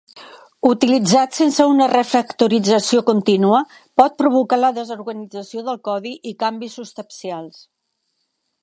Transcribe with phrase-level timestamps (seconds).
[0.69, 3.61] Utilitzat sense una re-factorització continua,
[4.03, 7.65] pot provocar la desorganització del codi i canvis substancials.